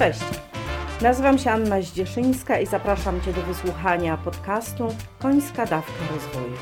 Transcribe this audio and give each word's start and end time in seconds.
Cześć! 0.00 0.20
Nazywam 1.02 1.38
się 1.38 1.50
Anna 1.50 1.82
Zdzieszyńska 1.82 2.60
i 2.60 2.66
zapraszam 2.66 3.20
Cię 3.20 3.32
do 3.32 3.42
wysłuchania 3.42 4.16
podcastu 4.16 4.88
Końska 5.18 5.66
Dawka 5.66 6.14
Rozwoju. 6.14 6.54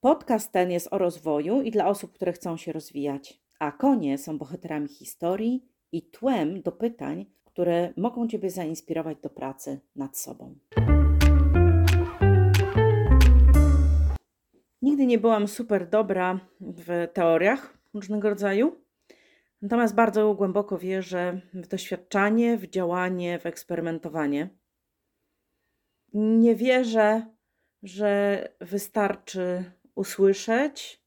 Podcast 0.00 0.52
ten 0.52 0.70
jest 0.70 0.88
o 0.92 0.98
rozwoju 0.98 1.62
i 1.62 1.70
dla 1.70 1.86
osób, 1.86 2.12
które 2.12 2.32
chcą 2.32 2.56
się 2.56 2.72
rozwijać, 2.72 3.40
a 3.58 3.72
konie 3.72 4.18
są 4.18 4.38
bohaterami 4.38 4.88
historii 4.88 5.64
i 5.92 6.02
tłem 6.02 6.62
do 6.62 6.72
pytań, 6.72 7.26
które 7.44 7.92
mogą 7.96 8.28
Ciebie 8.28 8.50
zainspirować 8.50 9.18
do 9.22 9.30
pracy 9.30 9.80
nad 9.96 10.18
sobą. 10.18 10.54
Nigdy 14.82 15.06
nie 15.06 15.18
byłam 15.18 15.48
super 15.48 15.88
dobra 15.88 16.40
w 16.60 17.08
teoriach 17.12 17.78
różnego 17.94 18.30
rodzaju, 18.30 18.83
natomiast 19.64 19.94
bardzo 19.94 20.34
głęboko 20.34 20.78
wierzę 20.78 21.40
w 21.54 21.66
doświadczanie, 21.66 22.56
w 22.56 22.66
działanie, 22.66 23.38
w 23.38 23.46
eksperymentowanie. 23.46 24.48
Nie 26.14 26.54
wierzę, 26.54 27.26
że 27.82 28.42
wystarczy 28.60 29.64
usłyszeć, 29.94 31.02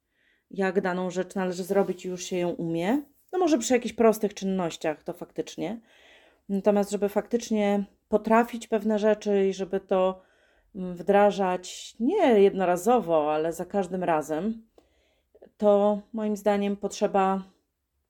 jak 0.51 0.81
daną 0.81 1.09
rzecz 1.09 1.35
należy 1.35 1.63
zrobić 1.63 2.05
i 2.05 2.09
już 2.09 2.23
się 2.23 2.38
ją 2.38 2.49
umie. 2.49 3.01
No 3.34 3.39
może 3.39 3.57
przy 3.57 3.73
jakichś 3.73 3.95
prostych 3.95 4.34
czynnościach 4.34 5.03
to 5.03 5.13
faktycznie. 5.13 5.79
Natomiast, 6.49 6.91
żeby 6.91 7.09
faktycznie 7.09 7.85
potrafić 8.09 8.67
pewne 8.67 8.99
rzeczy 8.99 9.48
i 9.48 9.53
żeby 9.53 9.79
to 9.79 10.21
wdrażać 10.73 11.95
nie 11.99 12.41
jednorazowo, 12.41 13.34
ale 13.34 13.53
za 13.53 13.65
każdym 13.65 14.03
razem, 14.03 14.67
to 15.57 16.01
moim 16.13 16.37
zdaniem 16.37 16.77
potrzeba 16.77 17.43
po 17.43 17.56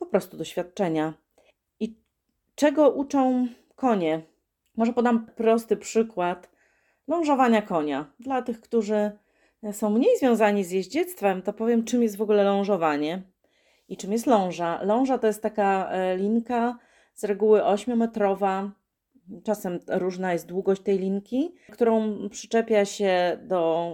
prostu 0.08 0.38
doświadczenia. 0.38 1.14
I 1.80 1.96
czego 2.56 2.90
uczą 2.90 3.48
konie? 3.76 4.22
Może 4.78 4.94
podam 4.94 5.26
prosty 5.26 5.78
przykład 5.78 6.50
lążowania 7.08 7.62
konia. 7.62 8.06
Dla 8.20 8.42
tych, 8.42 8.62
którzy 8.62 9.12
są 9.72 9.90
mniej 9.90 10.18
związani 10.18 10.64
z 10.64 10.72
jeździectwem, 10.72 11.42
to 11.42 11.54
powiem, 11.54 11.84
czym 11.84 12.04
jest 12.04 12.18
w 12.18 12.22
ogóle 12.22 12.44
lążowanie 12.44 13.22
i 13.90 13.98
czym 13.98 14.12
jest 14.12 14.26
ląża. 14.26 14.84
Ląża 14.84 15.18
to 15.18 15.28
jest 15.28 15.42
taka 15.42 15.90
e, 15.92 16.18
linka 16.18 16.78
z 17.14 17.24
reguły 17.24 17.60
8-metrowa, 17.60 18.70
czasem 19.44 19.80
różna 19.88 20.34
jest 20.34 20.48
długość 20.48 20.82
tej 20.82 21.00
linki, 21.00 21.56
którą 21.72 22.18
przyczepia 22.30 22.86
się 22.86 23.38
do 23.42 23.92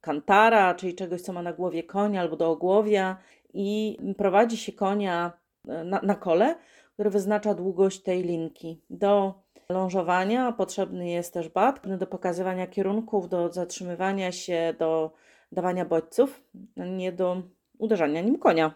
kantara, 0.00 0.74
czyli 0.74 0.94
czegoś, 0.94 1.20
co 1.20 1.32
ma 1.32 1.42
na 1.42 1.52
głowie 1.52 1.82
konia 1.82 2.20
albo 2.20 2.36
do 2.36 2.50
ogłowia 2.50 3.16
i 3.54 3.98
prowadzi 4.16 4.56
się 4.56 4.72
konia 4.72 5.32
e, 5.68 5.84
na, 5.84 6.00
na 6.02 6.14
kole, 6.14 6.56
który 6.94 7.10
wyznacza 7.10 7.54
długość 7.54 8.02
tej 8.02 8.22
linki. 8.22 8.80
Do 8.90 9.34
lążowania 9.68 10.52
potrzebny 10.52 11.10
jest 11.10 11.34
też 11.34 11.48
bat, 11.48 11.80
do 11.98 12.06
pokazywania 12.06 12.66
kierunków, 12.66 13.28
do 13.28 13.52
zatrzymywania 13.52 14.32
się, 14.32 14.74
do 14.78 15.10
dawania 15.52 15.84
bodźców, 15.84 16.42
nie 16.76 17.12
do 17.12 17.42
uderzania 17.78 18.20
nim 18.20 18.38
konia. 18.38 18.74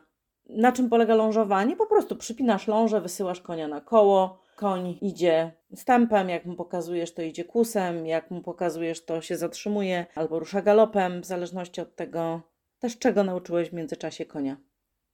Na 0.48 0.72
czym 0.72 0.88
polega 0.88 1.14
lążowanie? 1.14 1.76
Po 1.76 1.86
prostu 1.86 2.16
przypinasz 2.16 2.66
lążę, 2.68 3.00
wysyłasz 3.00 3.40
konia 3.40 3.68
na 3.68 3.80
koło, 3.80 4.38
koń 4.56 4.98
idzie 5.00 5.52
stępem, 5.74 6.28
jak 6.28 6.46
mu 6.46 6.54
pokazujesz, 6.54 7.14
to 7.14 7.22
idzie 7.22 7.44
kusem, 7.44 8.06
jak 8.06 8.30
mu 8.30 8.42
pokazujesz, 8.42 9.04
to 9.04 9.20
się 9.20 9.36
zatrzymuje 9.36 10.06
albo 10.14 10.38
rusza 10.38 10.62
galopem, 10.62 11.20
w 11.20 11.24
zależności 11.24 11.80
od 11.80 11.96
tego 11.96 12.40
też 12.78 12.98
czego 12.98 13.24
nauczyłeś 13.24 13.70
w 13.70 13.72
międzyczasie 13.72 14.24
konia. 14.24 14.56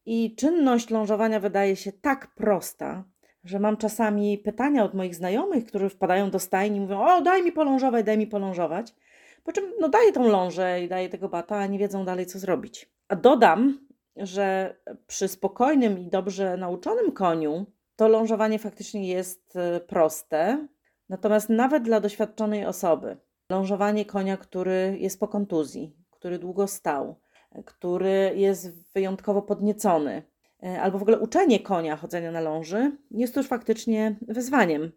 I 0.06 0.34
czynność 0.34 0.90
lążowania 0.90 1.40
wydaje 1.40 1.76
się 1.76 1.92
tak 1.92 2.34
prosta, 2.34 3.04
że 3.44 3.58
mam 3.58 3.76
czasami 3.76 4.38
pytania 4.38 4.84
od 4.84 4.94
moich 4.94 5.14
znajomych, 5.14 5.66
którzy 5.66 5.88
wpadają 5.88 6.30
do 6.30 6.38
stajni 6.38 6.76
i 6.76 6.80
mówią: 6.80 7.00
O, 7.00 7.20
daj 7.20 7.42
mi 7.42 7.52
polążować, 7.52 8.06
daj 8.06 8.18
mi 8.18 8.26
polążować. 8.26 8.94
Po 9.44 9.52
czym 9.52 9.64
no, 9.80 9.88
daję 9.88 10.12
tą 10.12 10.28
lążę 10.28 10.82
i 10.82 10.88
daję 10.88 11.08
tego 11.08 11.28
bata, 11.28 11.56
a 11.56 11.66
nie 11.66 11.78
wiedzą 11.78 12.04
dalej, 12.04 12.26
co 12.26 12.38
zrobić. 12.38 12.90
A 13.08 13.16
dodam, 13.16 13.86
że 14.16 14.76
przy 15.06 15.28
spokojnym 15.28 15.98
i 15.98 16.08
dobrze 16.08 16.56
nauczonym 16.56 17.12
koniu 17.12 17.66
to 17.96 18.08
lążowanie 18.08 18.58
faktycznie 18.58 19.08
jest 19.08 19.56
e, 19.56 19.80
proste. 19.80 20.68
Natomiast 21.08 21.48
nawet 21.48 21.82
dla 21.82 22.00
doświadczonej 22.00 22.66
osoby, 22.66 23.16
lążowanie 23.50 24.04
konia, 24.04 24.36
który 24.36 24.96
jest 25.00 25.20
po 25.20 25.28
kontuzji, 25.28 25.96
który 26.10 26.38
długo 26.38 26.66
stał, 26.66 27.16
który 27.64 28.32
jest 28.36 28.92
wyjątkowo 28.94 29.42
podniecony, 29.42 30.22
e, 30.62 30.82
albo 30.82 30.98
w 30.98 31.02
ogóle 31.02 31.18
uczenie 31.18 31.60
konia 31.60 31.96
chodzenia 31.96 32.30
na 32.30 32.40
ląży, 32.40 32.96
jest 33.10 33.36
już 33.36 33.46
faktycznie 33.46 34.16
wyzwaniem. 34.28 34.92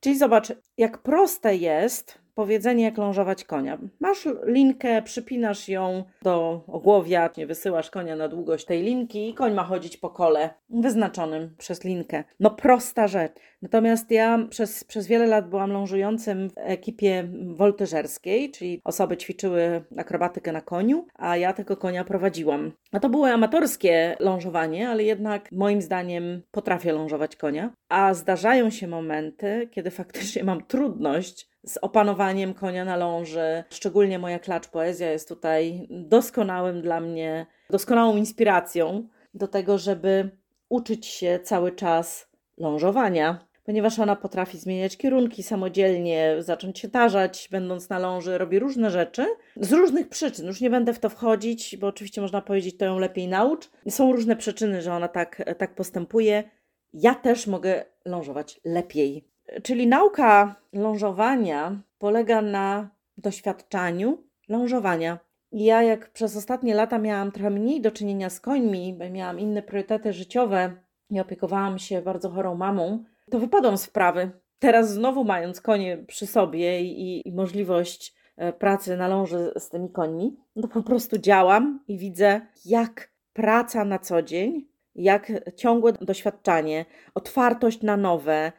Czyli 0.00 0.18
zobacz, 0.18 0.52
jak 0.78 0.98
proste 0.98 1.56
jest 1.56 2.23
powiedzenie, 2.34 2.84
jak 2.84 2.98
lążować 2.98 3.44
konia. 3.44 3.78
Masz 4.00 4.28
linkę, 4.44 5.02
przypinasz 5.02 5.68
ją 5.68 6.04
do 6.22 6.64
ogłowia, 6.66 7.30
nie 7.36 7.46
wysyłasz 7.46 7.90
konia 7.90 8.16
na 8.16 8.28
długość 8.28 8.64
tej 8.64 8.82
linki 8.82 9.28
i 9.30 9.34
koń 9.34 9.54
ma 9.54 9.64
chodzić 9.64 9.96
po 9.96 10.10
kole 10.10 10.50
wyznaczonym 10.70 11.54
przez 11.58 11.84
linkę. 11.84 12.24
No 12.40 12.50
prosta 12.50 13.08
rzecz. 13.08 13.32
Natomiast 13.62 14.10
ja 14.10 14.46
przez, 14.50 14.84
przez 14.84 15.06
wiele 15.06 15.26
lat 15.26 15.48
byłam 15.48 15.72
lążującym 15.72 16.50
w 16.50 16.52
ekipie 16.56 17.28
woltyżerskiej, 17.56 18.50
czyli 18.50 18.80
osoby 18.84 19.16
ćwiczyły 19.16 19.84
akrobatykę 19.96 20.52
na 20.52 20.60
koniu, 20.60 21.06
a 21.14 21.36
ja 21.36 21.52
tego 21.52 21.76
konia 21.76 22.04
prowadziłam. 22.04 22.72
A 22.92 23.00
to 23.00 23.08
było 23.08 23.28
amatorskie 23.28 24.16
lążowanie, 24.20 24.88
ale 24.88 25.04
jednak 25.04 25.52
moim 25.52 25.82
zdaniem 25.82 26.42
potrafię 26.50 26.92
lążować 26.92 27.36
konia. 27.36 27.70
A 27.88 28.14
zdarzają 28.14 28.70
się 28.70 28.88
momenty, 28.88 29.68
kiedy 29.70 29.90
faktycznie 29.90 30.44
mam 30.44 30.64
trudność 30.64 31.53
z 31.64 31.78
opanowaniem 31.82 32.54
konia 32.54 32.84
na 32.84 32.96
ląży. 32.96 33.64
Szczególnie 33.70 34.18
moja 34.18 34.38
klacz 34.38 34.68
poezja 34.68 35.10
jest 35.10 35.28
tutaj 35.28 35.86
doskonałym 35.90 36.82
dla 36.82 37.00
mnie, 37.00 37.46
doskonałą 37.70 38.16
inspiracją 38.16 39.08
do 39.34 39.48
tego, 39.48 39.78
żeby 39.78 40.30
uczyć 40.68 41.06
się 41.06 41.38
cały 41.42 41.72
czas 41.72 42.28
lążowania, 42.58 43.46
ponieważ 43.64 43.98
ona 43.98 44.16
potrafi 44.16 44.58
zmieniać 44.58 44.96
kierunki 44.96 45.42
samodzielnie, 45.42 46.36
zacząć 46.38 46.78
się 46.78 46.88
tarzać, 46.88 47.48
będąc 47.50 47.88
na 47.88 47.98
ląży, 47.98 48.38
robi 48.38 48.58
różne 48.58 48.90
rzeczy 48.90 49.26
z 49.56 49.72
różnych 49.72 50.08
przyczyn. 50.08 50.46
Już 50.46 50.60
nie 50.60 50.70
będę 50.70 50.92
w 50.92 50.98
to 50.98 51.08
wchodzić, 51.08 51.76
bo 51.76 51.86
oczywiście 51.86 52.20
można 52.20 52.42
powiedzieć, 52.42 52.76
to 52.76 52.84
ją 52.84 52.98
lepiej 52.98 53.28
naucz. 53.28 53.70
Są 53.88 54.12
różne 54.12 54.36
przyczyny, 54.36 54.82
że 54.82 54.94
ona 54.94 55.08
tak, 55.08 55.54
tak 55.58 55.74
postępuje. 55.74 56.44
Ja 56.92 57.14
też 57.14 57.46
mogę 57.46 57.84
lążować 58.04 58.60
lepiej. 58.64 59.33
Czyli 59.62 59.86
nauka 59.86 60.54
lążowania 60.72 61.80
polega 61.98 62.42
na 62.42 62.88
doświadczaniu 63.18 64.18
lążowania. 64.48 65.18
Ja, 65.52 65.82
jak 65.82 66.10
przez 66.10 66.36
ostatnie 66.36 66.74
lata 66.74 66.98
miałam 66.98 67.32
trochę 67.32 67.50
mniej 67.50 67.80
do 67.80 67.90
czynienia 67.90 68.30
z 68.30 68.40
końmi, 68.40 68.94
bo 68.98 69.10
miałam 69.10 69.40
inne 69.40 69.62
priorytety 69.62 70.12
życiowe 70.12 70.72
i 71.10 71.20
opiekowałam 71.20 71.78
się 71.78 72.02
bardzo 72.02 72.30
chorą 72.30 72.54
mamą, 72.54 73.04
to 73.30 73.38
wypadłam 73.38 73.78
z 73.78 73.86
wprawy. 73.86 74.30
Teraz, 74.58 74.92
znowu 74.92 75.24
mając 75.24 75.60
konie 75.60 75.98
przy 76.06 76.26
sobie 76.26 76.82
i, 76.82 77.28
i 77.28 77.32
możliwość 77.32 78.14
e, 78.36 78.52
pracy 78.52 78.96
na 78.96 79.08
ląży 79.08 79.52
z 79.58 79.68
tymi 79.68 79.90
końmi, 79.90 80.36
no 80.56 80.68
po 80.68 80.82
prostu 80.82 81.18
działam 81.18 81.80
i 81.88 81.98
widzę, 81.98 82.40
jak 82.64 83.10
praca 83.32 83.84
na 83.84 83.98
co 83.98 84.22
dzień, 84.22 84.66
jak 84.94 85.32
ciągłe 85.56 85.92
doświadczanie, 85.92 86.84
otwartość 87.14 87.82
na 87.82 87.96
nowe, 87.96 88.52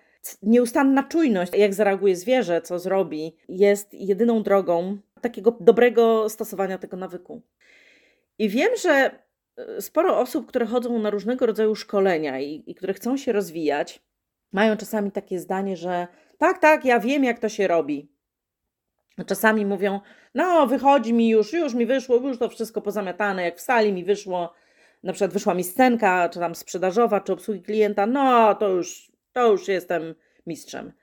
nieustanna 0.43 1.03
czujność, 1.03 1.51
jak 1.57 1.73
zareaguje 1.73 2.15
zwierzę, 2.15 2.61
co 2.61 2.79
zrobi, 2.79 3.35
jest 3.49 3.93
jedyną 3.93 4.43
drogą 4.43 4.97
takiego 5.21 5.57
dobrego 5.59 6.29
stosowania 6.29 6.77
tego 6.77 6.97
nawyku. 6.97 7.41
I 8.39 8.49
wiem, 8.49 8.69
że 8.83 9.19
e, 9.57 9.81
sporo 9.81 10.19
osób, 10.19 10.47
które 10.47 10.65
chodzą 10.65 10.99
na 10.99 11.09
różnego 11.09 11.45
rodzaju 11.45 11.75
szkolenia 11.75 12.39
i, 12.39 12.63
i 12.67 12.75
które 12.75 12.93
chcą 12.93 13.17
się 13.17 13.31
rozwijać, 13.31 14.01
mają 14.51 14.77
czasami 14.77 15.11
takie 15.11 15.39
zdanie, 15.39 15.77
że 15.77 16.07
tak, 16.37 16.59
tak, 16.59 16.85
ja 16.85 16.99
wiem, 16.99 17.23
jak 17.23 17.39
to 17.39 17.49
się 17.49 17.67
robi. 17.67 18.09
Czasami 19.25 19.65
mówią, 19.65 19.99
no, 20.35 20.67
wychodzi 20.67 21.13
mi 21.13 21.29
już, 21.29 21.53
już 21.53 21.73
mi 21.73 21.85
wyszło, 21.85 22.15
już 22.15 22.39
to 22.39 22.49
wszystko 22.49 22.81
pozamiatane, 22.81 23.43
jak 23.43 23.57
w 23.57 23.61
sali 23.61 23.93
mi 23.93 24.03
wyszło, 24.03 24.53
na 25.03 25.13
przykład 25.13 25.33
wyszła 25.33 25.53
mi 25.53 25.63
scenka, 25.63 26.29
czy 26.29 26.39
tam 26.39 26.55
sprzedażowa, 26.55 27.21
czy 27.21 27.33
obsługi 27.33 27.61
klienta, 27.61 28.05
no, 28.05 28.55
to 28.55 28.69
już 28.69 29.11
to 29.35 29.51
już 29.51 29.67
jestem 29.67 30.15
mistrzem. 30.47 30.93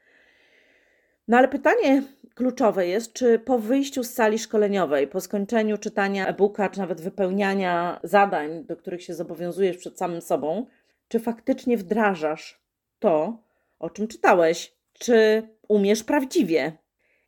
No 1.28 1.38
ale 1.38 1.48
pytanie 1.48 2.02
kluczowe 2.34 2.86
jest, 2.86 3.12
czy 3.12 3.38
po 3.38 3.58
wyjściu 3.58 4.04
z 4.04 4.10
sali 4.10 4.38
szkoleniowej, 4.38 5.08
po 5.08 5.20
skończeniu 5.20 5.78
czytania 5.78 6.26
e-booka, 6.26 6.68
czy 6.68 6.78
nawet 6.78 7.00
wypełniania 7.00 8.00
zadań, 8.02 8.64
do 8.64 8.76
których 8.76 9.02
się 9.02 9.14
zobowiązujesz 9.14 9.76
przed 9.76 9.98
samym 9.98 10.20
sobą, 10.20 10.66
czy 11.08 11.20
faktycznie 11.20 11.76
wdrażasz 11.76 12.62
to, 12.98 13.42
o 13.78 13.90
czym 13.90 14.08
czytałeś, 14.08 14.74
czy 14.92 15.48
umiesz 15.68 16.04
prawdziwie. 16.04 16.72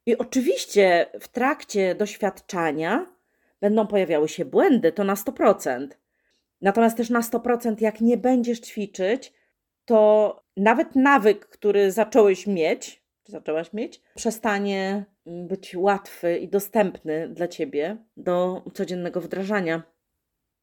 I 0.06 0.18
oczywiście 0.18 1.06
w 1.20 1.28
trakcie 1.28 1.94
doświadczania 1.94 3.06
będą 3.60 3.86
pojawiały 3.86 4.28
się 4.28 4.44
błędy, 4.44 4.92
to 4.92 5.04
na 5.04 5.14
100%. 5.14 5.88
Natomiast 6.60 6.96
też 6.96 7.10
na 7.10 7.20
100%, 7.20 7.74
jak 7.80 8.00
nie 8.00 8.16
będziesz 8.16 8.60
ćwiczyć, 8.60 9.32
to 9.84 10.43
nawet 10.56 10.96
nawyk, 10.96 11.46
który 11.46 11.92
zacząłeś 11.92 12.46
mieć, 12.46 13.04
czy 13.24 13.32
zaczęłaś 13.32 13.72
mieć, 13.72 14.02
przestanie 14.14 15.04
być 15.26 15.76
łatwy 15.76 16.38
i 16.38 16.48
dostępny 16.48 17.28
dla 17.28 17.48
ciebie 17.48 17.96
do 18.16 18.62
codziennego 18.74 19.20
wdrażania. 19.20 19.82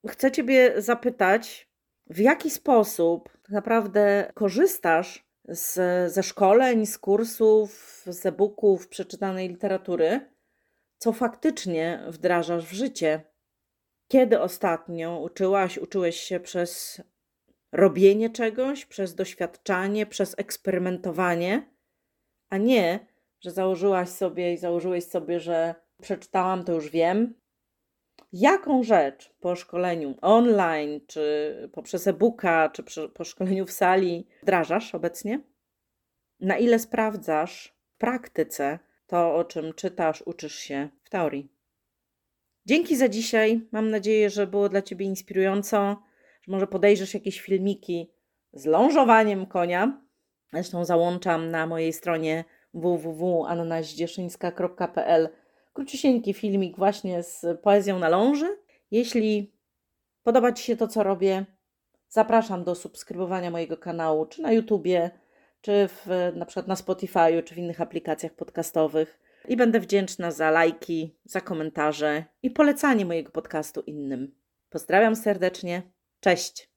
Chcę 0.08 0.32
Ciebie 0.32 0.82
zapytać, 0.82 1.70
w 2.08 2.20
jaki 2.20 2.50
sposób 2.50 3.30
tak 3.44 3.52
naprawdę 3.52 4.32
korzystasz 4.34 5.26
z, 5.46 5.74
ze 6.14 6.24
szkoleń, 6.24 6.86
z 6.86 6.98
kursów, 6.98 8.02
z 8.08 8.26
e-booków, 8.26 8.88
przeczytanej 8.88 9.50
literatury, 9.50 10.20
co 10.98 11.14
faktycznie 11.14 12.04
wdrażasz 12.08 12.66
w 12.66 12.74
życie. 12.74 13.22
Kiedy 14.08 14.40
ostatnio 14.40 15.20
uczyłaś, 15.20 15.78
uczyłeś 15.78 16.20
się 16.20 16.40
przez 16.40 17.02
robienie 17.72 18.30
czegoś, 18.30 18.86
przez 18.86 19.16
doświadczanie, 19.16 20.06
przez 20.06 20.36
eksperymentowanie, 20.38 21.72
a 22.50 22.58
nie, 22.58 23.08
że 23.40 23.52
założyłaś 23.52 24.10
sobie 24.10 24.54
i 24.54 24.58
założyłeś 24.58 25.04
sobie, 25.04 25.40
że 25.40 25.76
przeczytałam, 26.02 26.64
to 26.64 26.74
już 26.74 26.90
wiem. 26.90 27.34
Jaką 28.34 28.84
rzecz 28.84 29.34
po 29.40 29.56
szkoleniu 29.56 30.16
online, 30.22 31.02
czy 31.08 31.56
poprzez 31.74 32.08
e-booka, 32.08 32.70
czy 32.70 32.84
po 33.10 33.24
szkoleniu 33.24 33.66
w 33.66 33.72
sali 33.72 34.28
wdrażasz 34.42 34.96
obecnie? 34.96 35.40
Na 36.40 36.58
ile 36.58 36.80
sprawdzasz 36.80 37.76
w 37.96 37.98
praktyce 37.98 38.80
to, 39.08 39.36
o 39.36 39.44
czym 39.44 39.74
czytasz, 39.74 40.22
uczysz 40.26 40.56
się 40.56 40.90
w 41.04 41.10
teorii? 41.10 41.52
Dzięki 42.66 42.96
za 42.96 43.10
dzisiaj. 43.10 43.68
Mam 43.72 43.90
nadzieję, 43.90 44.30
że 44.30 44.48
było 44.48 44.70
dla 44.70 44.82
Ciebie 44.82 45.06
inspirująco, 45.06 46.04
że 46.42 46.52
może 46.52 46.68
podejrzysz 46.68 47.14
jakieś 47.14 47.42
filmiki 47.42 48.12
z 48.54 48.66
lążowaniem 48.66 49.46
konia. 49.46 50.02
Zresztą 50.54 50.86
załączam 50.86 51.52
na 51.52 51.68
mojej 51.68 51.94
stronie 51.94 52.44
www.annazdzieszyńska.pl 52.74 55.30
króciusieńki 55.74 56.34
filmik 56.34 56.78
właśnie 56.78 57.24
z 57.24 57.46
poezją 57.62 58.00
na 58.00 58.10
ląży. 58.10 58.58
Jeśli 58.92 59.54
podoba 60.24 60.52
Ci 60.52 60.64
się 60.64 60.78
to, 60.78 60.88
co 60.88 61.04
robię, 61.04 61.46
zapraszam 62.10 62.64
do 62.64 62.76
subskrybowania 62.76 63.52
mojego 63.52 63.78
kanału, 63.78 64.26
czy 64.26 64.42
na 64.42 64.52
YouTubie, 64.52 65.12
czy 65.62 65.88
w, 65.88 66.32
na 66.36 66.46
przykład 66.46 66.68
na 66.68 66.76
Spotify, 66.76 67.44
czy 67.46 67.56
w 67.56 67.58
innych 67.58 67.82
aplikacjach 67.82 68.34
podcastowych. 68.34 69.20
I 69.48 69.58
będę 69.58 69.80
wdzięczna 69.80 70.32
za 70.32 70.52
lajki, 70.52 71.16
za 71.26 71.42
komentarze 71.42 72.26
i 72.44 72.52
polecanie 72.52 73.06
mojego 73.06 73.32
podcastu 73.32 73.82
innym. 73.82 74.36
Pozdrawiam 74.70 75.16
serdecznie. 75.16 75.82
Cześć! 76.22 76.71